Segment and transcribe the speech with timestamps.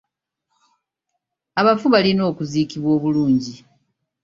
[1.59, 3.55] Abafu balina okuziikibwa obulungi.